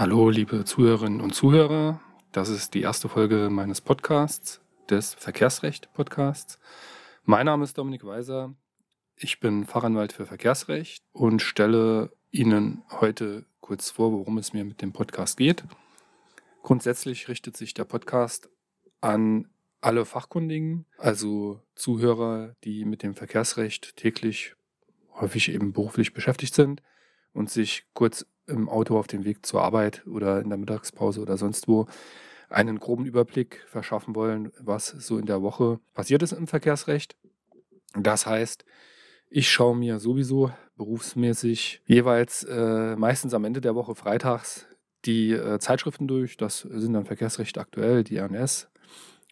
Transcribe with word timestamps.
Hallo, 0.00 0.30
liebe 0.30 0.64
Zuhörerinnen 0.64 1.20
und 1.20 1.34
Zuhörer. 1.34 2.00
Das 2.32 2.48
ist 2.48 2.72
die 2.72 2.80
erste 2.80 3.10
Folge 3.10 3.50
meines 3.50 3.82
Podcasts, 3.82 4.62
des 4.88 5.12
Verkehrsrecht-Podcasts. 5.12 6.58
Mein 7.24 7.44
Name 7.44 7.64
ist 7.64 7.76
Dominik 7.76 8.06
Weiser. 8.06 8.54
Ich 9.14 9.40
bin 9.40 9.66
Fachanwalt 9.66 10.14
für 10.14 10.24
Verkehrsrecht 10.24 11.04
und 11.12 11.42
stelle 11.42 12.16
Ihnen 12.30 12.82
heute 12.90 13.44
kurz 13.60 13.90
vor, 13.90 14.10
worum 14.12 14.38
es 14.38 14.54
mir 14.54 14.64
mit 14.64 14.80
dem 14.80 14.94
Podcast 14.94 15.36
geht. 15.36 15.64
Grundsätzlich 16.62 17.28
richtet 17.28 17.58
sich 17.58 17.74
der 17.74 17.84
Podcast 17.84 18.48
an 19.02 19.50
alle 19.82 20.06
Fachkundigen, 20.06 20.86
also 20.96 21.60
Zuhörer, 21.74 22.56
die 22.64 22.86
mit 22.86 23.02
dem 23.02 23.14
Verkehrsrecht 23.14 23.98
täglich 23.98 24.54
häufig 25.12 25.52
eben 25.52 25.74
beruflich 25.74 26.14
beschäftigt 26.14 26.54
sind 26.54 26.80
und 27.34 27.50
sich 27.50 27.84
kurz 27.92 28.24
im 28.46 28.68
Auto 28.68 28.98
auf 28.98 29.06
dem 29.06 29.24
Weg 29.24 29.46
zur 29.46 29.62
Arbeit 29.62 30.06
oder 30.06 30.40
in 30.40 30.48
der 30.48 30.58
Mittagspause 30.58 31.20
oder 31.20 31.36
sonst 31.36 31.68
wo 31.68 31.86
einen 32.48 32.80
groben 32.80 33.06
Überblick 33.06 33.64
verschaffen 33.68 34.14
wollen, 34.14 34.52
was 34.58 34.88
so 34.88 35.18
in 35.18 35.26
der 35.26 35.40
Woche 35.40 35.78
passiert 35.94 36.22
ist 36.22 36.32
im 36.32 36.48
Verkehrsrecht. 36.48 37.16
Das 37.94 38.26
heißt, 38.26 38.64
ich 39.28 39.48
schaue 39.48 39.76
mir 39.76 40.00
sowieso 40.00 40.50
berufsmäßig 40.76 41.82
jeweils 41.86 42.42
äh, 42.44 42.96
meistens 42.96 43.34
am 43.34 43.44
Ende 43.44 43.60
der 43.60 43.76
Woche 43.76 43.94
freitags 43.94 44.66
die 45.04 45.32
äh, 45.32 45.58
Zeitschriften 45.58 46.08
durch. 46.08 46.36
Das 46.36 46.60
sind 46.60 46.92
dann 46.92 47.06
Verkehrsrecht 47.06 47.56
aktuell, 47.58 48.04
die 48.04 48.18
RNS 48.18 48.68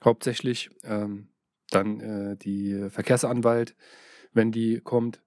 hauptsächlich. 0.04 0.70
Ähm, 0.84 1.28
dann 1.70 2.00
äh, 2.00 2.36
die 2.36 2.88
Verkehrsanwalt, 2.88 3.74
wenn 4.32 4.52
die 4.52 4.80
kommt 4.80 5.20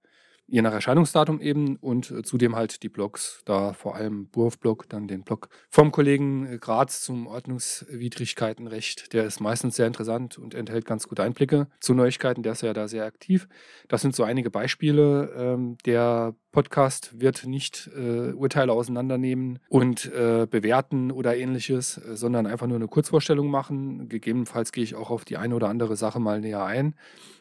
je 0.52 0.60
nach 0.60 0.74
Erscheinungsdatum 0.74 1.40
eben 1.40 1.76
und 1.76 2.10
äh, 2.10 2.22
zudem 2.22 2.54
halt 2.54 2.82
die 2.82 2.90
Blogs, 2.90 3.40
da 3.46 3.72
vor 3.72 3.96
allem 3.96 4.28
Wurfblog, 4.34 4.86
dann 4.86 5.08
den 5.08 5.22
Blog 5.22 5.48
vom 5.70 5.92
Kollegen 5.92 6.44
äh, 6.46 6.58
Graz 6.58 7.00
zum 7.00 7.26
Ordnungswidrigkeitenrecht. 7.26 9.14
Der 9.14 9.24
ist 9.24 9.40
meistens 9.40 9.76
sehr 9.76 9.86
interessant 9.86 10.36
und 10.36 10.54
enthält 10.54 10.84
ganz 10.84 11.08
gute 11.08 11.22
Einblicke 11.22 11.68
zu 11.80 11.94
Neuigkeiten. 11.94 12.42
Der 12.42 12.52
ist 12.52 12.60
ja 12.60 12.74
da 12.74 12.86
sehr 12.86 13.06
aktiv. 13.06 13.48
Das 13.88 14.02
sind 14.02 14.14
so 14.14 14.24
einige 14.24 14.50
Beispiele. 14.50 15.32
Ähm, 15.34 15.78
der 15.86 16.34
Podcast 16.52 17.18
wird 17.18 17.46
nicht 17.46 17.88
äh, 17.96 18.32
Urteile 18.32 18.74
auseinandernehmen 18.74 19.58
und 19.70 20.12
bewerten 20.12 21.10
oder 21.10 21.34
ähnliches, 21.34 21.96
äh, 21.96 22.14
sondern 22.14 22.46
einfach 22.46 22.66
nur 22.66 22.76
eine 22.76 22.88
Kurzvorstellung 22.88 23.50
machen. 23.50 24.10
Gegebenenfalls 24.10 24.72
gehe 24.72 24.84
ich 24.84 24.96
auch 24.96 25.10
auf 25.10 25.24
die 25.24 25.38
eine 25.38 25.54
oder 25.54 25.70
andere 25.70 25.96
Sache 25.96 26.20
mal 26.20 26.40
näher 26.40 26.64
ein 26.64 26.94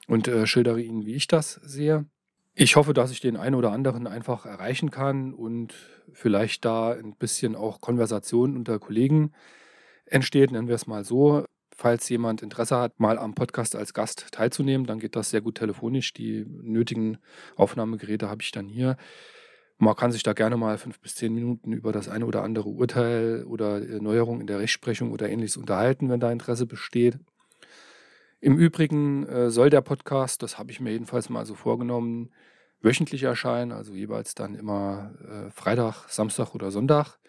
und 0.08 0.32
schildere 0.46 0.82
Ihnen, 0.82 1.06
wie 1.06 1.16
ich 1.16 1.28
das 1.28 1.56
sehe. 1.56 2.06
Ich 2.54 2.76
hoffe, 2.76 2.94
dass 2.94 3.12
ich 3.12 3.22
den 3.22 3.38
einen 3.38 3.56
oder 3.56 3.72
anderen 3.72 4.08
einfach 4.08 4.46
erreichen 4.46 4.92
kann 4.92 5.34
und 5.34 5.74
vielleicht 6.12 6.66
da 6.66 6.92
ein 6.92 7.16
bisschen 7.16 7.56
auch 7.56 7.80
Konversation 7.80 8.58
unter 8.58 8.78
Kollegen 8.78 9.32
entsteht, 10.06 10.52
nennen 10.52 10.68
wir 10.68 10.76
es 10.76 10.88
mal 10.88 11.06
so. 11.06 11.46
Falls 11.74 12.10
jemand 12.10 12.44
Interesse 12.44 12.78
hat, 12.78 13.00
mal 13.00 13.18
am 13.18 13.34
Podcast 13.34 13.76
als 13.76 13.94
Gast 13.94 14.28
teilzunehmen, 14.32 14.86
dann 14.86 15.00
geht 15.00 15.16
das 15.16 15.30
sehr 15.30 15.42
gut 15.42 15.56
telefonisch. 15.56 16.14
Die 16.14 16.46
nötigen 16.46 17.18
Aufnahmegeräte 17.56 18.30
habe 18.30 18.42
ich 18.42 18.52
dann 18.52 18.68
hier. 18.68 18.98
Man 19.78 19.96
kann 19.96 20.12
sich 20.12 20.22
da 20.22 20.34
gerne 20.34 20.58
mal 20.58 20.78
fünf 20.78 21.00
bis 21.00 21.16
zehn 21.16 21.34
Minuten 21.34 21.72
über 21.72 21.92
das 21.92 22.10
eine 22.10 22.26
oder 22.26 22.44
andere 22.44 22.70
Urteil 22.70 23.46
oder 23.46 23.80
Neuerung 23.80 24.42
in 24.42 24.48
der 24.48 24.60
Rechtsprechung 24.60 25.12
oder 25.12 25.30
ähnliches 25.30 25.58
unterhalten, 25.58 26.10
wenn 26.10 26.20
da 26.20 26.32
Interesse 26.32 26.68
besteht. 26.68 27.18
Im 28.42 28.58
Übrigen 28.58 29.28
äh, 29.28 29.52
soll 29.52 29.70
der 29.70 29.82
Podcast, 29.82 30.42
das 30.42 30.58
habe 30.58 30.72
ich 30.72 30.80
mir 30.80 30.92
jedenfalls 30.92 31.30
mal 31.30 31.46
so 31.46 31.54
vorgenommen, 31.54 32.32
wöchentlich 32.82 33.22
erscheinen, 33.22 33.72
also 33.72 33.94
jeweils 33.94 34.34
dann 34.34 34.56
immer 34.56 35.14
äh, 35.30 35.52
Freitag, 35.52 36.10
Samstag 36.10 36.56
oder 36.56 36.72
Sonntag. 36.72 37.20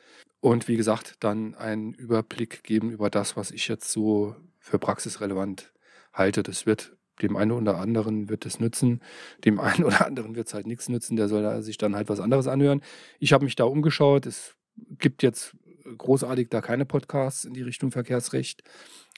Und 0.40 0.68
wie 0.68 0.77
gesagt, 0.77 1.16
dann 1.20 1.55
einen 1.55 1.92
Überblick 1.92 2.64
geben 2.64 2.90
über 2.90 3.10
das, 3.10 3.36
was 3.36 3.50
ich 3.50 3.68
jetzt 3.68 3.92
so 3.92 4.34
für 4.58 4.78
praxisrelevant 4.78 5.74
halte. 6.14 6.42
Das 6.42 6.64
wird 6.64 6.96
dem 7.20 7.36
einen 7.36 7.52
oder 7.52 7.77
anderen 7.77 8.30
wird 8.30 8.46
es 8.46 8.58
nützen, 8.58 9.02
dem 9.44 9.61
einen 9.61 9.84
oder 9.84 10.06
anderen 10.06 10.34
wird 10.34 10.46
es 10.46 10.55
halt 10.55 10.67
nichts 10.67 10.89
nützen, 10.89 11.17
der 11.17 11.29
soll 11.29 11.62
sich 11.62 11.77
dann 11.77 11.94
halt 11.94 12.08
was 12.08 12.20
anderes 12.20 12.46
anhören. 12.46 12.80
Ich 13.18 13.34
habe 13.34 13.44
mich 13.44 13.55
da 13.55 13.64
umgeschaut, 13.64 14.24
es 14.24 14.56
gibt 14.98 15.23
jetzt 15.23 15.55
großartig 15.98 16.48
da 16.48 16.61
keine 16.61 16.86
Podcasts 16.86 17.44
in 17.44 17.55
die 17.55 17.62
Richtung 17.62 17.90
Verkehrsrecht, 17.90 18.62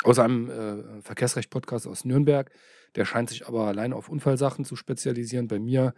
außer 0.04 0.22
einem 0.22 0.50
äh, 0.50 1.02
Verkehrsrecht-Podcast 1.02 1.86
aus 1.86 2.04
Nürnberg. 2.04 2.50
Der 2.94 3.04
scheint 3.04 3.30
sich 3.30 3.48
aber 3.48 3.66
allein 3.66 3.92
auf 3.92 4.08
Unfallsachen 4.08 4.64
zu 4.64 4.76
spezialisieren. 4.76 5.48
Bei 5.48 5.58
mir 5.58 5.94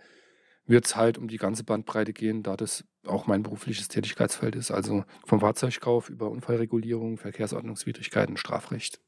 wird 0.67 0.87
es 0.87 0.97
halt 0.97 1.19
um 1.19 1.29
die 1.29 1.37
ganze 1.37 1.65
Bandbreite 1.65 2.13
gehen, 2.13 2.43
da 2.43 2.57
das 2.57 2.85
auch 3.05 3.27
mein 3.27 3.43
berufliches 3.43 3.89
Tätigkeitsfeld 3.89 4.57
ist, 4.57 4.71
also 4.71 5.05
vom 5.25 5.41
Fahrzeugkauf 5.41 6.09
über 6.09 6.31
Unfallregulierung, 6.31 7.19
Verkehrsordnungswidrigkeiten, 7.19 8.37
Strafrecht. 8.37 9.01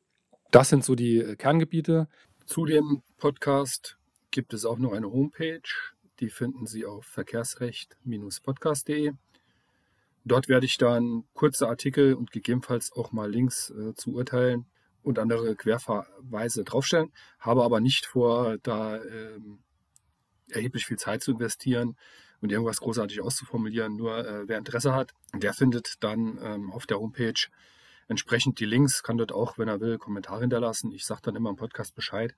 Das 0.50 0.68
sind 0.68 0.84
so 0.84 0.94
die 0.94 1.18
äh, 1.18 1.36
Kerngebiete. 1.36 2.08
Zu 2.44 2.64
dem 2.64 3.02
Podcast 3.18 3.98
gibt 4.30 4.54
es 4.54 4.64
auch 4.64 4.78
noch 4.78 4.92
eine 4.92 5.10
Homepage, 5.10 5.60
die 6.20 6.30
finden 6.30 6.66
Sie 6.66 6.86
auf 6.86 7.04
verkehrsrecht-podcast.de. 7.06 9.12
Dort 10.24 10.48
werde 10.48 10.66
ich 10.66 10.76
dann 10.76 11.24
kurze 11.32 11.68
Artikel 11.68 12.14
und 12.14 12.32
gegebenenfalls 12.32 12.92
auch 12.92 13.12
mal 13.12 13.30
Links 13.30 13.70
äh, 13.70 13.94
zu 13.94 14.14
Urteilen 14.14 14.66
und 15.02 15.18
andere 15.18 15.54
Querverweise 15.56 16.64
draufstellen, 16.64 17.12
habe 17.38 17.62
aber 17.62 17.80
nicht 17.80 18.06
vor, 18.06 18.58
da 18.62 18.96
ähm, 18.96 19.60
erheblich 20.50 20.86
viel 20.86 20.98
Zeit 20.98 21.22
zu 21.22 21.32
investieren 21.32 21.96
und 22.40 22.52
irgendwas 22.52 22.80
großartig 22.80 23.20
auszuformulieren. 23.20 23.96
Nur 23.96 24.26
äh, 24.26 24.48
wer 24.48 24.58
Interesse 24.58 24.94
hat, 24.94 25.12
der 25.34 25.54
findet 25.54 25.94
dann 26.00 26.38
ähm, 26.42 26.72
auf 26.72 26.86
der 26.86 26.98
Homepage 26.98 27.48
entsprechend 28.08 28.58
die 28.60 28.66
Links, 28.66 29.02
kann 29.02 29.18
dort 29.18 29.32
auch, 29.32 29.58
wenn 29.58 29.68
er 29.68 29.80
will, 29.80 29.98
Kommentare 29.98 30.40
hinterlassen. 30.40 30.92
Ich 30.92 31.04
sage 31.04 31.20
dann 31.24 31.36
immer 31.36 31.50
im 31.50 31.56
Podcast 31.56 31.94
Bescheid, 31.94 32.34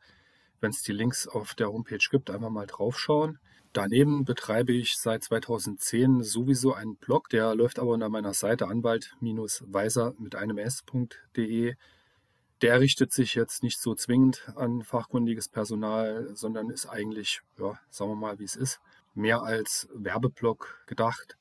wenn 0.61 0.71
es 0.71 0.83
die 0.83 0.93
Links 0.93 1.29
auf 1.29 1.55
der 1.55 1.69
Homepage 1.69 2.05
gibt, 2.11 2.31
einfach 2.31 2.51
mal 2.51 2.67
draufschauen. 2.67 3.39
Daneben 3.73 4.25
betreibe 4.25 4.73
ich 4.73 4.97
seit 4.97 5.23
2010 5.23 6.25
sowieso 6.25 6.75
einen 6.75 6.97
Blog, 6.97 7.29
der 7.29 7.55
läuft 7.55 7.79
aber 7.79 7.93
unter 7.93 8.09
meiner 8.09 8.35
Seite 8.35 8.67
anwalt-weiser 8.67 10.15
mit 10.19 10.35
einem 10.35 10.59
s.de. 10.59 11.75
Der 12.63 12.81
richtet 12.81 13.13
sich 13.13 13.35
jetzt 13.35 13.63
nicht 13.63 13.81
so 13.81 13.95
zwingend 13.95 14.51
an 14.55 14.83
fachkundiges 14.83 15.49
Personal, 15.49 16.31
sondern 16.35 16.71
ist 16.71 16.87
eigentlich, 16.87 17.41
ja, 17.59 17.79
sagen 17.89 18.11
wir 18.11 18.17
mal, 18.17 18.39
wie 18.39 18.45
es 18.45 18.57
ist, 18.57 18.81
mehr 19.15 19.43
als 19.43 19.89
Werbeblog 19.95 20.85
gedacht. 20.87 21.37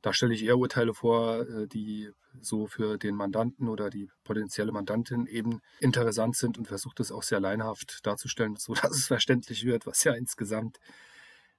Da 0.00 0.12
stelle 0.12 0.34
ich 0.34 0.44
eher 0.44 0.58
Urteile 0.58 0.94
vor, 0.94 1.40
äh, 1.40 1.66
die 1.68 2.10
so 2.40 2.66
für 2.66 2.96
den 2.96 3.14
Mandanten 3.14 3.68
oder 3.68 3.90
die 3.90 4.10
potenzielle 4.24 4.72
Mandantin 4.72 5.26
eben 5.26 5.60
interessant 5.80 6.36
sind 6.36 6.56
und 6.56 6.66
versuche 6.66 6.94
das 6.96 7.12
auch 7.12 7.22
sehr 7.22 7.40
leinhaft 7.40 8.04
darzustellen, 8.06 8.56
sodass 8.56 8.92
es 8.92 9.06
verständlich 9.06 9.64
wird, 9.64 9.86
was 9.86 10.02
ja 10.04 10.14
insgesamt 10.14 10.78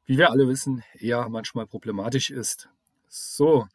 wie 0.05 0.17
wir 0.17 0.31
alle 0.31 0.47
wissen, 0.47 0.83
eher 0.93 1.29
manchmal 1.29 1.65
problematisch 1.65 2.29
ist. 2.29 2.69
So, 3.07 3.67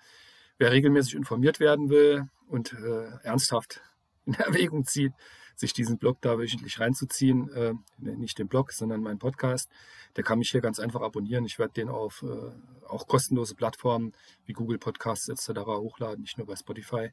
Wer 0.58 0.72
regelmäßig 0.72 1.16
informiert 1.16 1.60
werden 1.60 1.90
will 1.90 2.30
und 2.48 2.72
äh, 2.74 3.08
ernsthaft 3.24 3.82
in 4.26 4.34
Erwägung 4.34 4.86
zieht, 4.86 5.14
sich 5.60 5.74
diesen 5.74 5.98
Blog 5.98 6.18
da 6.22 6.38
wöchentlich 6.38 6.80
reinzuziehen, 6.80 7.50
äh, 7.54 7.74
nicht 7.98 8.40
den 8.40 8.48
Blog, 8.48 8.72
sondern 8.72 9.02
meinen 9.02 9.20
Podcast, 9.20 9.70
der 10.16 10.24
kann 10.24 10.40
mich 10.40 10.52
hier 10.52 10.62
ganz 10.62 10.80
einfach 10.80 11.02
abonnieren. 11.02 11.46
Ich 11.46 11.60
werde 11.60 11.74
den 11.74 11.90
auf 11.90 12.24
äh, 12.24 12.88
auch 12.88 13.08
kostenlose 13.08 13.56
Plattformen 13.56 14.14
wie 14.46 14.54
Google 14.54 14.78
Podcasts 14.78 15.30
etc. 15.30 15.60
hochladen, 15.66 16.22
nicht 16.22 16.38
nur 16.38 16.48
bei 16.48 16.56
Spotify, 16.56 17.12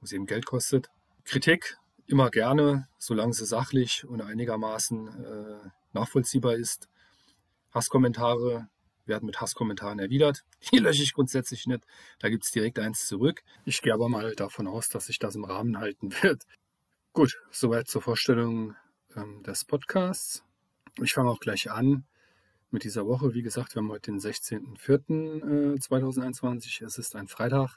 wo 0.00 0.04
es 0.04 0.12
eben 0.12 0.26
Geld 0.26 0.46
kostet. 0.46 0.90
Kritik 1.24 1.78
immer 2.06 2.30
gerne, 2.30 2.88
solange 2.98 3.32
sie 3.32 3.46
sachlich 3.46 4.04
und 4.04 4.20
einigermaßen 4.20 5.08
äh, 5.08 5.70
nachvollziehbar 5.92 6.54
ist. 6.54 6.88
Hasskommentare 7.72 8.68
werden 9.06 9.26
mit 9.26 9.40
Hasskommentaren 9.40 9.98
erwidert. 9.98 10.44
Die 10.72 10.78
lösche 10.78 11.02
ich 11.02 11.14
grundsätzlich 11.14 11.66
nicht. 11.66 11.84
Da 12.18 12.28
gibt 12.28 12.44
es 12.44 12.50
direkt 12.50 12.78
eins 12.78 13.06
zurück. 13.06 13.42
Ich 13.64 13.82
gehe 13.82 13.94
aber 13.94 14.08
mal 14.08 14.34
davon 14.34 14.66
aus, 14.66 14.88
dass 14.88 15.06
sich 15.06 15.18
das 15.18 15.34
im 15.34 15.44
Rahmen 15.44 15.78
halten 15.78 16.12
wird. 16.22 16.44
Gut, 17.14 17.42
soweit 17.50 17.88
zur 17.88 18.00
Vorstellung 18.00 18.74
ähm, 19.16 19.42
des 19.42 19.66
Podcasts. 19.66 20.42
Ich 21.02 21.12
fange 21.12 21.28
auch 21.28 21.40
gleich 21.40 21.70
an 21.70 22.06
mit 22.70 22.84
dieser 22.84 23.06
Woche. 23.06 23.34
Wie 23.34 23.42
gesagt, 23.42 23.74
wir 23.74 23.82
haben 23.82 23.90
heute 23.90 24.12
den 24.12 24.18
16.04.2021. 24.18 26.80
Äh, 26.80 26.86
es 26.86 26.96
ist 26.96 27.14
ein 27.14 27.28
Freitag. 27.28 27.76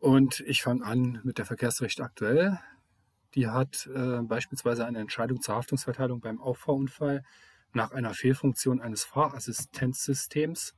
Und 0.00 0.40
ich 0.40 0.60
fange 0.60 0.84
an 0.84 1.22
mit 1.24 1.38
der 1.38 1.46
Verkehrsrecht 1.46 2.02
aktuell. 2.02 2.60
Die 3.34 3.48
hat 3.48 3.86
äh, 3.86 4.20
beispielsweise 4.20 4.84
eine 4.84 4.98
Entscheidung 4.98 5.40
zur 5.40 5.54
Haftungsverteilung 5.54 6.20
beim 6.20 6.42
Auffahrunfall 6.42 7.24
nach 7.72 7.92
einer 7.92 8.12
Fehlfunktion 8.12 8.82
eines 8.82 9.02
Fahrassistenzsystems 9.02 10.74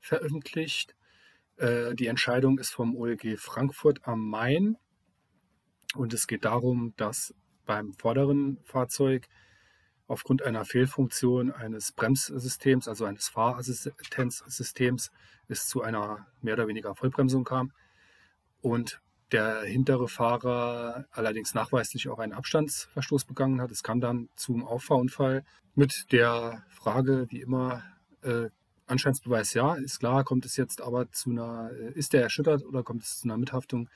veröffentlicht. 0.00 0.96
Äh, 1.58 1.94
die 1.94 2.08
Entscheidung 2.08 2.58
ist 2.58 2.70
vom 2.70 2.96
OLG 2.96 3.38
Frankfurt 3.38 4.00
am 4.02 4.28
Main 4.28 4.78
und 5.94 6.12
es 6.12 6.26
geht 6.26 6.44
darum, 6.44 6.94
dass 6.96 7.34
beim 7.64 7.92
vorderen 7.94 8.58
Fahrzeug 8.64 9.28
aufgrund 10.08 10.42
einer 10.42 10.64
Fehlfunktion 10.64 11.50
eines 11.50 11.92
Bremssystems, 11.92 12.88
also 12.88 13.04
eines 13.04 13.28
Fahrassistenzsystems, 13.28 15.10
es 15.48 15.66
zu 15.66 15.82
einer 15.82 16.26
mehr 16.42 16.54
oder 16.54 16.68
weniger 16.68 16.94
Vollbremsung 16.94 17.44
kam. 17.44 17.72
Und 18.60 19.00
der 19.32 19.62
hintere 19.62 20.08
Fahrer 20.08 21.06
allerdings 21.10 21.54
nachweislich 21.54 22.08
auch 22.08 22.20
einen 22.20 22.32
Abstandsverstoß 22.32 23.24
begangen 23.24 23.60
hat. 23.60 23.70
Es 23.72 23.82
kam 23.82 24.00
dann 24.00 24.28
zum 24.36 24.64
Auffahrunfall. 24.64 25.44
Mit 25.74 26.12
der 26.12 26.64
Frage, 26.68 27.26
wie 27.30 27.40
immer, 27.40 27.82
äh, 28.22 28.48
Anscheinsbeweis 28.86 29.52
ja, 29.54 29.74
ist 29.74 29.98
klar, 29.98 30.22
kommt 30.22 30.44
es 30.44 30.56
jetzt 30.56 30.80
aber 30.80 31.10
zu 31.10 31.30
einer, 31.30 31.70
äh, 31.72 31.92
ist 31.94 32.12
der 32.12 32.22
erschüttert 32.22 32.64
oder 32.64 32.84
kommt 32.84 33.02
es 33.02 33.18
zu 33.18 33.26
einer 33.26 33.36
Mithaftung 33.36 33.90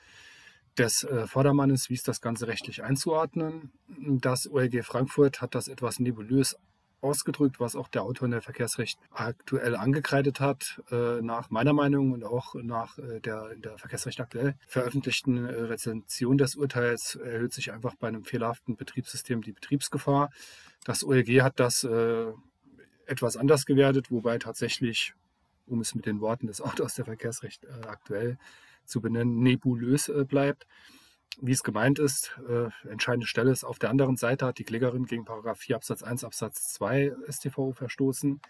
des 0.77 1.03
äh, 1.03 1.27
Vordermannes, 1.27 1.89
wie 1.89 1.95
ist 1.95 2.07
das 2.07 2.21
Ganze 2.21 2.47
rechtlich 2.47 2.83
einzuordnen? 2.83 3.71
Das 3.87 4.49
OLG 4.49 4.83
Frankfurt 4.83 5.41
hat 5.41 5.55
das 5.55 5.67
etwas 5.67 5.99
nebulös 5.99 6.55
ausgedrückt, 7.01 7.59
was 7.59 7.75
auch 7.75 7.87
der 7.87 8.03
Autor 8.03 8.25
in 8.25 8.31
der 8.31 8.41
Verkehrsrecht 8.41 8.99
aktuell 9.11 9.75
angekreidet 9.75 10.39
hat. 10.39 10.81
Äh, 10.91 11.21
nach 11.21 11.49
meiner 11.49 11.73
Meinung 11.73 12.11
und 12.11 12.23
auch 12.23 12.55
nach 12.55 12.97
äh, 12.99 13.19
der 13.19 13.51
in 13.51 13.61
der 13.61 13.77
Verkehrsrecht 13.77 14.19
aktuell 14.19 14.55
veröffentlichten 14.67 15.45
äh, 15.45 15.51
Rezension 15.51 16.37
des 16.37 16.55
Urteils 16.55 17.15
erhöht 17.15 17.53
sich 17.53 17.71
einfach 17.71 17.95
bei 17.95 18.07
einem 18.07 18.23
fehlerhaften 18.23 18.75
Betriebssystem 18.75 19.41
die 19.41 19.51
Betriebsgefahr. 19.51 20.29
Das 20.85 21.03
OLG 21.03 21.41
hat 21.41 21.59
das 21.59 21.83
äh, 21.83 22.31
etwas 23.05 23.35
anders 23.35 23.65
gewertet, 23.65 24.11
wobei 24.11 24.37
tatsächlich, 24.37 25.13
um 25.65 25.81
es 25.81 25.95
mit 25.95 26.05
den 26.05 26.21
Worten 26.21 26.47
des 26.47 26.61
Autors 26.61 26.95
der 26.95 27.05
Verkehrsrecht 27.05 27.65
äh, 27.65 27.87
aktuell 27.87 28.37
zu 28.85 29.01
benennen, 29.01 29.41
nebulös 29.41 30.09
äh, 30.09 30.25
bleibt. 30.25 30.65
Wie 31.39 31.51
es 31.51 31.63
gemeint 31.63 31.97
ist, 31.97 32.37
äh, 32.47 32.69
entscheidende 32.89 33.25
Stelle 33.25 33.51
ist, 33.51 33.63
auf 33.63 33.79
der 33.79 33.89
anderen 33.89 34.17
Seite 34.17 34.45
hat 34.45 34.59
die 34.59 34.63
Klägerin 34.63 35.05
gegen 35.05 35.25
4 35.25 35.75
Absatz 35.75 36.03
1 36.03 36.23
Absatz 36.23 36.73
2 36.73 37.13
StVO 37.29 37.71
verstoßen, 37.71 38.41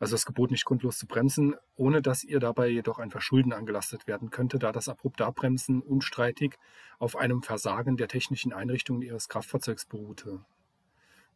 also 0.00 0.14
das 0.14 0.26
Gebot 0.26 0.50
nicht 0.50 0.64
grundlos 0.64 0.96
zu 0.96 1.06
bremsen, 1.06 1.56
ohne 1.74 2.02
dass 2.02 2.22
ihr 2.22 2.38
dabei 2.38 2.68
jedoch 2.68 2.98
ein 2.98 3.10
Verschulden 3.10 3.52
angelastet 3.52 4.06
werden 4.06 4.30
könnte, 4.30 4.58
da 4.58 4.72
das 4.72 4.88
abrupte 4.88 5.26
Abbremsen 5.26 5.82
unstreitig 5.82 6.56
auf 6.98 7.16
einem 7.16 7.42
Versagen 7.42 7.96
der 7.96 8.08
technischen 8.08 8.52
Einrichtungen 8.52 9.02
ihres 9.02 9.28
Kraftfahrzeugs 9.28 9.86
beruhte. 9.86 10.44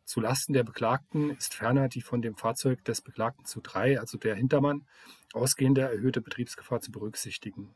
Zu 0.05 0.21
Lasten 0.21 0.53
der 0.53 0.65
Beklagten 0.65 1.31
ist 1.31 1.55
ferner 1.55 1.89
die 1.89 2.03
von 2.03 2.23
dem 2.23 2.37
Fahrzeug 2.37 2.85
des 2.85 3.03
Beklagten 3.03 3.45
zu 3.45 3.61
3, 3.61 4.01
also 4.01 4.19
der 4.19 4.35
Hintermann, 4.35 4.87
ausgehende 5.33 5.83
erhöhte 5.83 6.21
Betriebsgefahr 6.21 6.81
zu 6.81 6.93
berücksichtigen. 6.93 7.75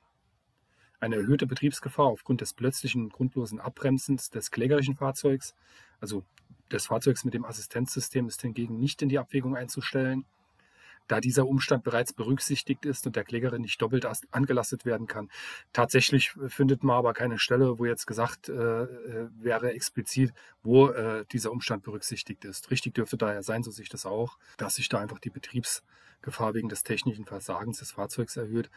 Eine 1.00 1.16
erhöhte 1.16 1.46
Betriebsgefahr 1.46 2.06
aufgrund 2.06 2.40
des 2.40 2.52
plötzlichen 2.54 3.04
und 3.04 3.12
grundlosen 3.12 3.60
Abbremsens 3.60 4.30
des 4.30 4.50
klägerischen 4.50 4.96
Fahrzeugs, 4.96 5.54
also 6.00 6.24
des 6.72 6.86
Fahrzeugs 6.86 7.24
mit 7.24 7.34
dem 7.34 7.44
Assistenzsystem, 7.44 8.26
ist 8.28 8.42
hingegen 8.42 8.78
nicht 8.78 9.02
in 9.02 9.08
die 9.08 9.18
Abwägung 9.18 9.56
einzustellen, 9.56 10.24
da 11.08 11.20
dieser 11.20 11.46
Umstand 11.46 11.84
bereits 11.84 12.12
berücksichtigt 12.12 12.84
ist 12.84 13.06
und 13.06 13.16
der 13.16 13.24
Klägerin 13.24 13.62
nicht 13.62 13.80
doppelt 13.80 14.06
angelastet 14.30 14.84
werden 14.84 15.06
kann. 15.06 15.30
Tatsächlich 15.72 16.32
findet 16.48 16.82
man 16.82 16.96
aber 16.96 17.12
keine 17.12 17.38
Stelle, 17.38 17.78
wo 17.78 17.84
jetzt 17.84 18.06
gesagt 18.06 18.48
äh, 18.48 18.52
äh, 18.52 19.28
wäre 19.38 19.72
explizit, 19.72 20.32
wo 20.62 20.88
äh, 20.88 21.24
dieser 21.30 21.52
Umstand 21.52 21.84
berücksichtigt 21.84 22.44
ist. 22.44 22.70
Richtig 22.70 22.94
dürfte 22.94 23.16
daher 23.16 23.42
sein, 23.42 23.62
so 23.62 23.70
sehe 23.70 23.84
ich 23.84 23.88
das 23.88 24.06
auch, 24.06 24.38
dass 24.56 24.76
sich 24.76 24.88
da 24.88 24.98
einfach 24.98 25.20
die 25.20 25.30
Betriebsgefahr 25.30 26.54
wegen 26.54 26.68
des 26.68 26.82
technischen 26.82 27.24
Versagens 27.24 27.78
des 27.78 27.92
Fahrzeugs 27.92 28.36
erhöht 28.36 28.70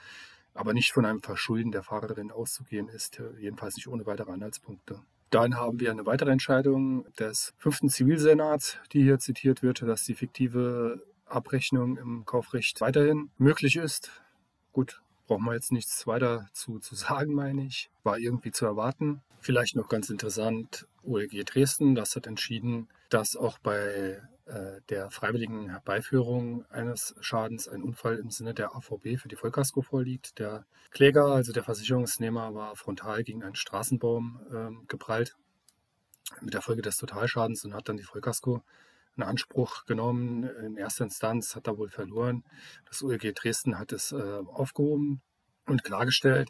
aber 0.59 0.73
nicht 0.73 0.91
von 0.91 1.05
einem 1.05 1.21
Verschulden 1.21 1.71
der 1.71 1.83
Fahrerin 1.83 2.31
auszugehen 2.31 2.89
ist, 2.89 3.19
äh, 3.19 3.29
jedenfalls 3.39 3.77
nicht 3.77 3.87
ohne 3.87 4.05
weitere 4.05 4.29
Anhaltspunkte. 4.29 4.99
Dann 5.29 5.55
haben 5.55 5.79
wir 5.79 5.89
eine 5.89 6.05
weitere 6.05 6.31
Entscheidung 6.31 7.05
des 7.13 7.53
fünften 7.57 7.87
Zivilsenats, 7.87 8.77
die 8.91 9.01
hier 9.01 9.19
zitiert 9.19 9.63
wird, 9.63 9.81
dass 9.81 10.03
die 10.03 10.15
fiktive 10.15 11.01
Abrechnung 11.25 11.95
im 11.95 12.25
Kaufrecht 12.25 12.81
weiterhin 12.81 13.29
möglich 13.37 13.77
ist. 13.77 14.11
Gut, 14.73 15.01
brauchen 15.27 15.45
wir 15.45 15.53
jetzt 15.53 15.71
nichts 15.71 16.05
weiter 16.07 16.49
zu, 16.51 16.79
zu 16.79 16.93
sagen, 16.93 17.33
meine 17.33 17.63
ich. 17.63 17.89
War 18.03 18.17
irgendwie 18.17 18.51
zu 18.51 18.65
erwarten. 18.65 19.21
Vielleicht 19.39 19.77
noch 19.77 19.87
ganz 19.87 20.09
interessant, 20.09 20.87
OLG 21.03 21.45
Dresden, 21.45 21.95
das 21.95 22.17
hat 22.17 22.27
entschieden, 22.27 22.89
dass 23.09 23.35
auch 23.35 23.59
bei 23.59 24.21
äh, 24.45 24.81
der 24.89 25.11
freiwilligen 25.11 25.69
Herbeiführung 25.69 26.65
eines 26.71 27.15
Schadens 27.21 27.67
ein 27.67 27.83
Unfall 27.83 28.17
im 28.17 28.31
Sinne 28.31 28.53
der 28.53 28.75
AVB 28.75 29.17
für 29.17 29.27
die 29.27 29.35
Vollkasko 29.35 29.81
vorliegt. 29.81 30.39
Der 30.39 30.65
Kläger, 30.91 31.25
also 31.25 31.51
der 31.51 31.63
Versicherungsnehmer, 31.63 32.53
war 32.55 32.75
frontal 32.75 33.23
gegen 33.23 33.43
einen 33.43 33.55
Straßenbaum 33.55 34.39
äh, 34.51 34.85
geprallt 34.87 35.35
mit 36.41 36.53
der 36.53 36.61
Folge 36.61 36.81
des 36.81 36.97
Totalschadens 36.97 37.65
und 37.65 37.73
hat 37.73 37.89
dann 37.89 37.97
die 37.97 38.03
Vollkasko 38.03 38.63
in 39.17 39.23
Anspruch 39.23 39.85
genommen. 39.85 40.43
In 40.43 40.77
erster 40.77 41.03
Instanz 41.03 41.55
hat 41.55 41.67
er 41.67 41.77
wohl 41.77 41.89
verloren. 41.89 42.43
Das 42.87 43.03
OLG 43.03 43.33
Dresden 43.33 43.77
hat 43.77 43.91
es 43.91 44.11
äh, 44.11 44.41
aufgehoben 44.47 45.21
und 45.65 45.83
klargestellt, 45.83 46.49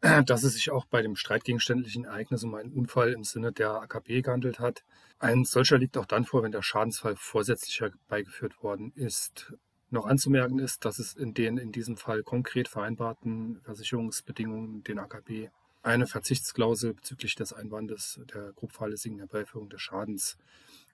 dass 0.00 0.44
es 0.44 0.54
sich 0.54 0.70
auch 0.70 0.86
bei 0.86 1.02
dem 1.02 1.16
streitgegenständlichen 1.16 2.04
Ereignis 2.04 2.44
um 2.44 2.54
einen 2.54 2.72
Unfall 2.72 3.12
im 3.12 3.24
Sinne 3.24 3.52
der 3.52 3.82
AKB 3.82 4.22
gehandelt 4.22 4.60
hat. 4.60 4.84
Ein 5.18 5.44
solcher 5.44 5.78
liegt 5.78 5.96
auch 5.96 6.06
dann 6.06 6.24
vor, 6.24 6.42
wenn 6.42 6.52
der 6.52 6.62
Schadensfall 6.62 7.16
vorsätzlich 7.16 7.80
herbeigeführt 7.80 8.62
worden 8.62 8.92
ist. 8.94 9.52
Noch 9.90 10.06
anzumerken 10.06 10.58
ist, 10.58 10.84
dass 10.84 10.98
es 10.98 11.14
in 11.14 11.34
den 11.34 11.56
in 11.56 11.72
diesem 11.72 11.96
Fall 11.96 12.22
konkret 12.22 12.68
vereinbarten 12.68 13.60
Versicherungsbedingungen 13.64 14.84
den 14.84 14.98
AKB 14.98 15.48
eine 15.82 16.06
Verzichtsklausel 16.06 16.94
bezüglich 16.94 17.34
des 17.34 17.52
Einwandes 17.52 18.20
der 18.34 18.52
grob 18.52 18.78
Herbeiführung 18.78 19.70
des 19.70 19.80
Schadens 19.80 20.36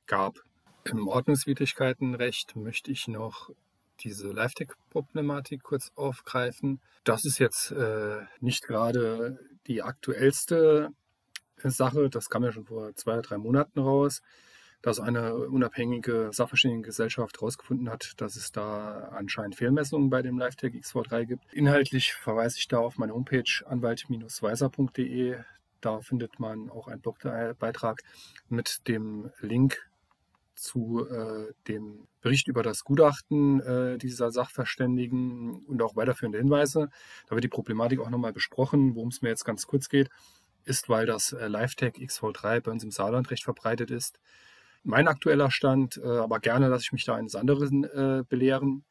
gab. 0.06 0.38
Im 0.84 1.08
Ordnungswidrigkeitenrecht 1.08 2.56
möchte 2.56 2.92
ich 2.92 3.08
noch 3.08 3.50
diese 4.00 4.28
Live-Tech-Problematik 4.32 5.62
kurz 5.62 5.90
aufgreifen. 5.94 6.80
Das 7.04 7.24
ist 7.24 7.38
jetzt 7.38 7.70
äh, 7.70 8.22
nicht 8.40 8.62
gerade 8.62 9.38
die 9.66 9.82
aktuellste 9.82 10.90
Sache. 11.62 12.10
Das 12.10 12.28
kam 12.28 12.44
ja 12.44 12.52
schon 12.52 12.66
vor 12.66 12.94
zwei, 12.94 13.20
drei 13.20 13.38
Monaten 13.38 13.80
raus, 13.80 14.22
dass 14.82 15.00
eine 15.00 15.34
unabhängige 15.34 16.30
Sachverständigengesellschaft 16.32 17.40
herausgefunden 17.40 17.88
hat, 17.88 18.12
dass 18.18 18.36
es 18.36 18.52
da 18.52 19.08
anscheinend 19.12 19.56
Fehlmessungen 19.56 20.10
bei 20.10 20.22
dem 20.22 20.38
LiveTech 20.38 20.74
XV3 20.74 21.24
gibt. 21.24 21.52
Inhaltlich 21.52 22.12
verweise 22.14 22.58
ich 22.58 22.68
da 22.68 22.78
auf 22.78 22.98
meine 22.98 23.14
Homepage 23.14 23.44
anwalt-weiser.de. 23.66 25.36
Da 25.80 26.00
findet 26.00 26.40
man 26.40 26.70
auch 26.70 26.88
einen 26.88 27.00
Blogbeitrag 27.00 28.00
mit 28.48 28.88
dem 28.88 29.30
Link 29.40 29.90
zu 30.54 31.06
äh, 31.08 31.52
dem 31.68 32.06
Bericht 32.20 32.48
über 32.48 32.62
das 32.62 32.84
Gutachten 32.84 33.60
äh, 33.60 33.98
dieser 33.98 34.30
Sachverständigen 34.30 35.64
und 35.66 35.82
auch 35.82 35.96
weiterführende 35.96 36.38
Hinweise. 36.38 36.88
Da 37.28 37.34
wird 37.34 37.44
die 37.44 37.48
Problematik 37.48 38.00
auch 38.00 38.10
nochmal 38.10 38.32
besprochen. 38.32 38.94
Worum 38.94 39.08
es 39.08 39.22
mir 39.22 39.28
jetzt 39.28 39.44
ganz 39.44 39.66
kurz 39.66 39.88
geht, 39.88 40.08
ist, 40.64 40.88
weil 40.88 41.06
das 41.06 41.32
äh, 41.32 41.48
LiveTech 41.48 41.94
XV3 41.94 42.60
bei 42.60 42.70
uns 42.70 42.84
im 42.84 42.90
Saarland 42.90 43.30
recht 43.30 43.44
verbreitet 43.44 43.90
ist. 43.90 44.18
Mein 44.82 45.08
aktueller 45.08 45.50
Stand, 45.50 45.98
äh, 45.98 46.06
aber 46.06 46.40
gerne 46.40 46.68
lasse 46.68 46.84
ich 46.84 46.92
mich 46.92 47.04
da 47.04 47.14
eines 47.14 47.34
anderen 47.34 47.84
äh, 47.84 48.22
belehren, 48.28 48.84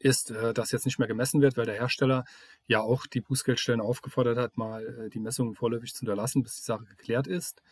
ist, 0.00 0.30
äh, 0.30 0.54
dass 0.54 0.72
jetzt 0.72 0.86
nicht 0.86 0.98
mehr 0.98 1.08
gemessen 1.08 1.40
wird, 1.40 1.56
weil 1.56 1.66
der 1.66 1.74
Hersteller 1.74 2.24
ja 2.66 2.80
auch 2.80 3.06
die 3.06 3.20
Bußgeldstellen 3.20 3.80
aufgefordert 3.80 4.38
hat, 4.38 4.56
mal 4.56 4.86
äh, 4.86 5.10
die 5.10 5.20
Messungen 5.20 5.54
vorläufig 5.54 5.94
zu 5.94 6.04
unterlassen, 6.04 6.42
bis 6.42 6.56
die 6.56 6.62
Sache 6.62 6.84
geklärt 6.84 7.26
ist. 7.26 7.62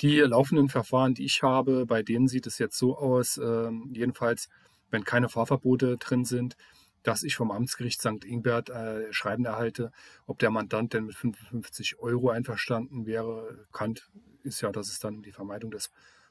Die 0.00 0.18
laufenden 0.18 0.68
Verfahren, 0.68 1.14
die 1.14 1.24
ich 1.24 1.42
habe, 1.42 1.86
bei 1.86 2.02
denen 2.02 2.28
sieht 2.28 2.46
es 2.46 2.58
jetzt 2.58 2.76
so 2.76 2.98
aus, 2.98 3.38
äh, 3.38 3.70
jedenfalls, 3.90 4.48
wenn 4.90 5.04
keine 5.04 5.28
Fahrverbote 5.28 5.96
drin 5.96 6.24
sind, 6.24 6.56
dass 7.02 7.22
ich 7.22 7.36
vom 7.36 7.50
Amtsgericht 7.50 8.00
St. 8.00 8.24
Ingbert 8.24 8.68
äh, 8.68 9.12
Schreiben 9.12 9.44
erhalte, 9.44 9.92
ob 10.26 10.38
der 10.38 10.50
Mandant 10.50 10.92
denn 10.92 11.06
mit 11.06 11.14
55 11.14 11.98
Euro 12.00 12.30
einverstanden 12.30 13.06
wäre. 13.06 13.66
Kant 13.72 14.10
ist 14.42 14.60
ja, 14.60 14.70
dass 14.72 14.88
es 14.88 14.98
dann 14.98 15.16
um 15.16 15.22
die 15.22 15.32
Vermeidung 15.32 15.70
des 15.70 15.90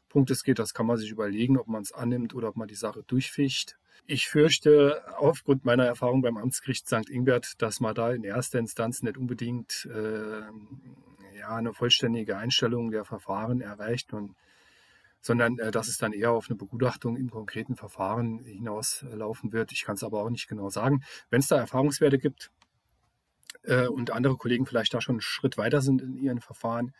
Punktes 0.10 0.44
geht. 0.44 0.60
Das 0.60 0.74
kann 0.74 0.86
man 0.86 0.98
sich 0.98 1.10
überlegen, 1.10 1.58
ob 1.58 1.68
man 1.68 1.82
es 1.82 1.92
annimmt 1.92 2.36
oder 2.36 2.50
ob 2.50 2.58
man 2.58 2.68
die 2.68 2.76
Sache 2.76 3.04
durchficht. 3.08 3.78
Ich 4.06 4.28
fürchte 4.28 5.02
aufgrund 5.18 5.66
meiner 5.66 5.86
Erfahrung 5.86 6.22
beim 6.22 6.38
Amtsgericht 6.38 6.88
St. 6.88 7.10
Ingbert, 7.10 7.62
dass 7.62 7.80
man 7.80 7.96
da 7.96 8.12
in 8.12 8.24
erster 8.24 8.60
Instanz 8.60 9.02
nicht 9.02 9.18
unbedingt 9.18 9.88
äh, 9.92 10.42
ja, 11.38 11.56
eine 11.56 11.74
vollständige 11.74 12.38
Einstellung 12.38 12.92
der 12.92 13.06
Verfahren 13.06 13.62
erreicht, 13.62 14.14
und, 14.14 14.36
sondern 15.22 15.60
äh, 15.60 15.72
dass 15.72 15.88
es 15.88 15.98
dann 15.98 16.14
eher 16.14 16.32
auf 16.32 16.50
eine 16.50 16.58
Begutachtung 16.58 17.18
im 17.18 17.30
konkreten 17.30 17.76
Verfahren 17.76 18.40
hinauslaufen 18.40 19.52
wird. 19.54 19.72
Ich 19.72 19.84
kann 19.84 19.96
es 19.96 20.04
aber 20.04 20.22
auch 20.22 20.30
nicht 20.30 20.48
genau 20.48 20.70
sagen. 20.70 21.04
Wenn 21.30 21.40
es 21.40 21.48
da 21.48 21.58
Erfahrungswerte 21.58 22.18
gibt 22.18 22.52
äh, 23.64 23.88
und 23.88 24.12
andere 24.12 24.38
Kollegen 24.38 24.66
vielleicht 24.66 24.94
da 24.94 25.02
schon 25.02 25.16
einen 25.16 25.22
Schritt 25.22 25.58
weiter 25.58 25.82
sind 25.82 26.02
in 26.02 26.16
ihren 26.16 26.42
Verfahren, 26.42 26.94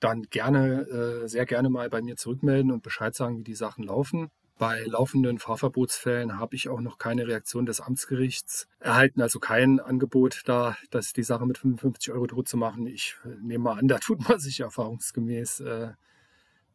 dann 0.00 0.22
gerne, 0.24 0.82
äh, 1.24 1.28
sehr 1.28 1.46
gerne 1.46 1.70
mal 1.70 1.88
bei 1.88 2.02
mir 2.02 2.16
zurückmelden 2.16 2.70
und 2.70 2.82
Bescheid 2.82 3.14
sagen, 3.14 3.38
wie 3.38 3.44
die 3.44 3.54
Sachen 3.54 3.84
laufen. 3.84 4.30
Bei 4.56 4.84
laufenden 4.84 5.40
Fahrverbotsfällen 5.40 6.38
habe 6.38 6.54
ich 6.54 6.68
auch 6.68 6.80
noch 6.80 6.98
keine 6.98 7.26
Reaktion 7.26 7.66
des 7.66 7.80
Amtsgerichts 7.80 8.68
erhalten, 8.78 9.20
also 9.20 9.40
kein 9.40 9.80
Angebot 9.80 10.42
da, 10.44 10.76
dass 10.90 11.12
die 11.12 11.24
Sache 11.24 11.44
mit 11.44 11.58
55 11.58 12.12
Euro 12.12 12.28
tot 12.28 12.46
zu 12.46 12.56
machen. 12.56 12.86
Ich 12.86 13.16
nehme 13.40 13.64
mal 13.64 13.78
an, 13.78 13.88
da 13.88 13.98
tut 13.98 14.28
man 14.28 14.38
sich 14.38 14.60
erfahrungsgemäß 14.60 15.60
äh, 15.60 15.88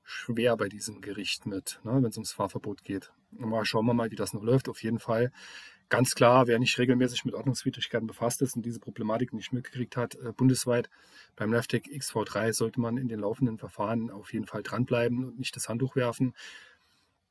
schwer 0.03 0.57
bei 0.57 0.67
diesem 0.67 1.00
Gericht 1.00 1.45
mit, 1.45 1.79
ne, 1.83 1.93
wenn 1.93 2.09
es 2.09 2.17
ums 2.17 2.33
Fahrverbot 2.33 2.83
geht. 2.83 3.13
Mal 3.31 3.63
schauen 3.63 3.86
wir 3.86 3.93
mal, 3.93 4.12
wie 4.12 4.15
das 4.15 4.33
noch 4.33 4.43
läuft. 4.43 4.67
Auf 4.67 4.83
jeden 4.83 5.00
Fall 5.00 5.31
ganz 5.88 6.15
klar, 6.15 6.48
wer 6.48 6.59
nicht 6.59 6.77
regelmäßig 6.77 7.24
mit 7.24 7.33
Ordnungswidrigkeiten 7.33 8.07
befasst 8.07 8.41
ist 8.41 8.57
und 8.57 8.65
diese 8.65 8.79
Problematik 8.79 9.31
nicht 9.31 9.53
mitgekriegt 9.53 9.95
hat, 9.95 10.15
äh, 10.15 10.33
bundesweit 10.33 10.89
beim 11.38 11.53
LAVTEC 11.53 11.86
XV3 11.88 12.51
sollte 12.51 12.81
man 12.81 12.98
in 12.98 13.07
den 13.07 13.21
laufenden 13.21 13.57
Verfahren 13.57 14.12
auf 14.12 14.33
jeden 14.33 14.48
Fall 14.48 14.63
dranbleiben 14.63 15.24
und 15.24 15.39
nicht 15.39 15.55
das 15.55 15.69
Handtuch 15.69 15.95
werfen 15.95 16.33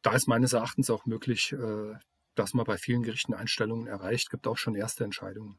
da 0.03 0.13
ist 0.13 0.29
meines 0.29 0.53
Erachtens 0.53 0.91
auch 0.91 1.07
möglich, 1.07 1.53
äh, 1.53 1.95
dass 2.35 2.55
man 2.55 2.65
bei 2.65 2.77
vielen 2.77 3.03
Gerichten 3.03 3.35
Einstellungen 3.35 3.87
erreicht. 3.87 4.31
Gibt 4.31 4.47
auch 4.47 4.57
schon 4.57 4.75
erste 4.75 5.05
Entscheidungen. 5.05 5.59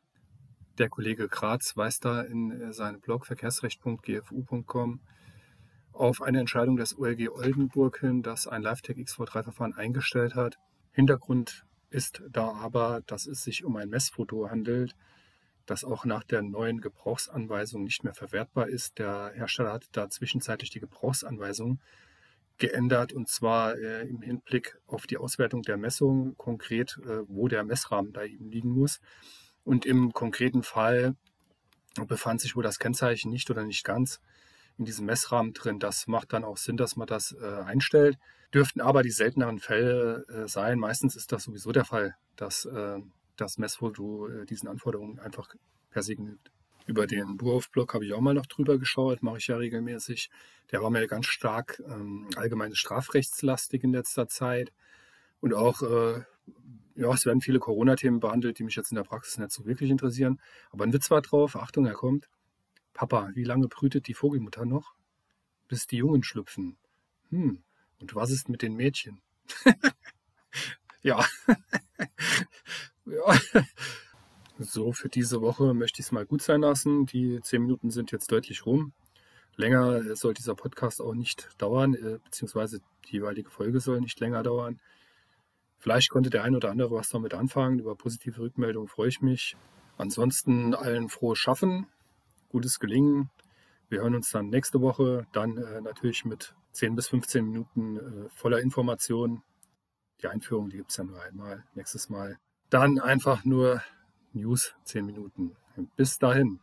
Der 0.77 0.89
Kollege 0.89 1.27
Graz 1.27 1.75
weist 1.75 2.05
da 2.05 2.21
in 2.21 2.51
äh, 2.51 2.73
seinem 2.73 3.01
Blog 3.01 3.25
verkehrsrecht.gfu.com 3.25 5.01
auf 5.91 6.21
eine 6.21 6.39
Entscheidung 6.39 6.77
des 6.77 6.97
OLG 6.97 7.29
Oldenburg 7.29 7.99
hin, 7.99 8.23
das 8.23 8.47
ein 8.47 8.61
LiveTech 8.61 8.97
XV3-Verfahren 8.97 9.73
eingestellt 9.73 10.35
hat. 10.35 10.57
Hintergrund 10.91 11.65
ist 11.89 12.23
da 12.29 12.53
aber, 12.53 13.01
dass 13.07 13.25
es 13.25 13.43
sich 13.43 13.65
um 13.65 13.75
ein 13.75 13.89
Messfoto 13.89 14.49
handelt, 14.49 14.95
das 15.65 15.83
auch 15.83 16.05
nach 16.05 16.23
der 16.23 16.41
neuen 16.41 16.79
Gebrauchsanweisung 16.79 17.83
nicht 17.83 18.03
mehr 18.05 18.13
verwertbar 18.13 18.69
ist. 18.69 18.99
Der 18.99 19.33
Hersteller 19.35 19.73
hat 19.73 19.87
da 19.91 20.09
zwischenzeitlich 20.09 20.69
die 20.69 20.79
Gebrauchsanweisung 20.79 21.79
geändert 22.59 23.13
und 23.13 23.27
zwar 23.27 23.77
äh, 23.77 24.07
im 24.07 24.21
Hinblick 24.21 24.77
auf 24.85 25.07
die 25.07 25.17
Auswertung 25.17 25.61
der 25.63 25.77
Messung, 25.77 26.35
konkret, 26.37 26.99
äh, 27.03 27.27
wo 27.27 27.47
der 27.47 27.63
Messrahmen 27.63 28.13
da 28.13 28.23
eben 28.23 28.49
liegen 28.49 28.69
muss. 28.69 28.99
Und 29.63 29.85
im 29.85 30.13
konkreten 30.13 30.63
Fall 30.63 31.15
befand 32.07 32.41
sich 32.41 32.55
wohl 32.55 32.63
das 32.63 32.79
Kennzeichen 32.79 33.29
nicht 33.31 33.49
oder 33.49 33.63
nicht 33.63 33.83
ganz 33.83 34.19
in 34.77 34.85
diesem 34.85 35.05
Messrahmen 35.05 35.53
drin. 35.53 35.79
Das 35.79 36.07
macht 36.07 36.33
dann 36.33 36.43
auch 36.43 36.57
Sinn, 36.57 36.77
dass 36.77 36.95
man 36.95 37.07
das 37.07 37.35
äh, 37.39 37.61
einstellt. 37.63 38.17
Dürften 38.53 38.81
aber 38.81 39.03
die 39.03 39.11
selteneren 39.11 39.59
Fälle 39.59 40.25
äh, 40.29 40.47
sein. 40.47 40.79
Meistens 40.79 41.15
ist 41.15 41.31
das 41.31 41.43
sowieso 41.43 41.71
der 41.71 41.85
Fall, 41.85 42.15
dass 42.35 42.65
äh, 42.65 42.99
das 43.35 43.57
Messfoto 43.57 44.27
äh, 44.27 44.45
diesen 44.45 44.69
Anforderungen 44.69 45.19
einfach 45.19 45.53
per 45.91 46.01
se 46.01 46.15
genügt. 46.15 46.51
Über 46.89 47.05
den 47.05 47.37
Buhauf-Blog 47.37 47.93
habe 47.93 48.03
ich 48.03 48.13
auch 48.13 48.19
mal 48.19 48.33
noch 48.33 48.47
drüber 48.47 48.79
geschaut, 48.79 49.21
mache 49.21 49.37
ich 49.37 49.45
ja 49.45 49.57
regelmäßig. 49.57 50.31
Der 50.71 50.81
war 50.81 50.89
mir 50.89 51.05
ganz 51.05 51.27
stark 51.27 51.79
ähm, 51.85 52.27
allgemeines 52.35 52.79
Strafrechtslastig 52.79 53.83
in 53.83 53.91
letzter 53.91 54.27
Zeit. 54.27 54.73
Und 55.39 55.53
auch, 55.53 55.83
äh, 55.83 56.23
ja, 56.95 57.13
es 57.13 57.27
werden 57.27 57.41
viele 57.41 57.59
Corona-Themen 57.59 58.19
behandelt, 58.19 58.57
die 58.57 58.63
mich 58.63 58.75
jetzt 58.75 58.89
in 58.89 58.95
der 58.95 59.03
Praxis 59.03 59.37
nicht 59.37 59.51
so 59.51 59.67
wirklich 59.67 59.91
interessieren. 59.91 60.41
Aber 60.71 60.83
ein 60.83 60.91
Witz 60.91 61.11
war 61.11 61.21
drauf, 61.21 61.55
Achtung, 61.55 61.85
er 61.85 61.93
kommt. 61.93 62.27
Papa, 62.93 63.29
wie 63.35 63.43
lange 63.43 63.67
brütet 63.67 64.07
die 64.07 64.15
Vogelmutter 64.15 64.65
noch? 64.65 64.95
Bis 65.67 65.85
die 65.85 65.97
Jungen 65.97 66.23
schlüpfen. 66.23 66.79
Hm, 67.29 67.61
und 67.99 68.15
was 68.15 68.31
ist 68.31 68.49
mit 68.49 68.63
den 68.63 68.73
Mädchen? 68.73 69.21
ja. 71.03 71.23
ja. 73.05 73.39
So, 74.61 74.91
für 74.91 75.07
diese 75.07 75.41
Woche 75.41 75.73
möchte 75.73 76.01
ich 76.01 76.07
es 76.07 76.11
mal 76.11 76.25
gut 76.25 76.41
sein 76.41 76.59
lassen. 76.59 77.05
Die 77.05 77.39
zehn 77.41 77.61
Minuten 77.61 77.91
sind 77.91 78.11
jetzt 78.11 78.29
deutlich 78.29 78.65
rum. 78.65 78.91
Länger 79.55 80.17
soll 80.17 80.33
dieser 80.33 80.53
Podcast 80.53 81.01
auch 81.01 81.13
nicht 81.13 81.47
dauern, 81.57 81.93
äh, 81.93 82.19
beziehungsweise 82.21 82.81
die 83.07 83.13
jeweilige 83.13 83.49
Folge 83.49 83.79
soll 83.79 84.01
nicht 84.01 84.19
länger 84.19 84.43
dauern. 84.43 84.81
Vielleicht 85.77 86.09
konnte 86.09 86.29
der 86.29 86.43
ein 86.43 86.57
oder 86.57 86.71
andere 86.71 86.91
was 86.91 87.07
damit 87.07 87.33
anfangen. 87.33 87.79
Über 87.79 87.95
positive 87.95 88.41
Rückmeldungen 88.41 88.89
freue 88.89 89.07
ich 89.07 89.21
mich. 89.21 89.55
Ansonsten 89.97 90.75
allen 90.75 91.07
frohes 91.07 91.39
Schaffen, 91.39 91.87
gutes 92.49 92.81
Gelingen. 92.81 93.29
Wir 93.87 94.01
hören 94.01 94.15
uns 94.15 94.29
dann 94.29 94.49
nächste 94.49 94.81
Woche, 94.81 95.25
dann 95.31 95.57
äh, 95.57 95.79
natürlich 95.79 96.25
mit 96.25 96.53
10 96.73 96.97
bis 96.97 97.07
15 97.07 97.45
Minuten 97.45 97.97
äh, 97.97 98.29
voller 98.35 98.59
Informationen. 98.59 99.41
Die 100.21 100.27
Einführung, 100.27 100.69
die 100.69 100.77
gibt 100.77 100.89
es 100.91 100.97
ja 100.97 101.05
nur 101.05 101.21
einmal, 101.21 101.63
nächstes 101.75 102.09
Mal. 102.09 102.37
Dann 102.69 102.99
einfach 102.99 103.45
nur 103.45 103.81
News 104.33 104.73
10 104.85 105.05
Minuten. 105.05 105.55
Bis 105.95 106.17
dahin. 106.17 106.57